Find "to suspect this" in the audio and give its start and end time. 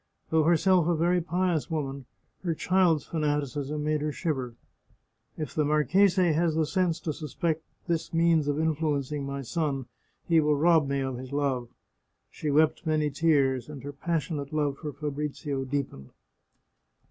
7.01-8.11